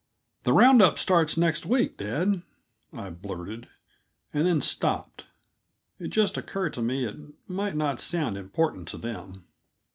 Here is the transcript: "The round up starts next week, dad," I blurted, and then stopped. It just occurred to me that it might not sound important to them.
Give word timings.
"The 0.45 0.53
round 0.53 0.81
up 0.81 0.97
starts 0.97 1.37
next 1.37 1.63
week, 1.63 1.95
dad," 1.97 2.41
I 2.91 3.11
blurted, 3.11 3.67
and 4.33 4.47
then 4.47 4.59
stopped. 4.59 5.27
It 5.99 6.07
just 6.07 6.37
occurred 6.39 6.73
to 6.73 6.81
me 6.81 7.05
that 7.05 7.13
it 7.19 7.33
might 7.47 7.75
not 7.75 7.99
sound 8.01 8.35
important 8.35 8.87
to 8.87 8.97
them. 8.97 9.45